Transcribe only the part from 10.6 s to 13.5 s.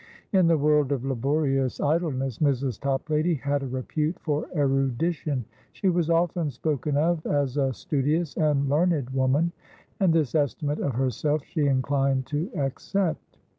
of herself she inclined to accept.